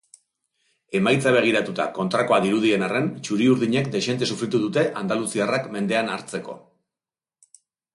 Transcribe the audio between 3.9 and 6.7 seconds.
dexente sufritu dute andaluziarrak mendean hartzeko.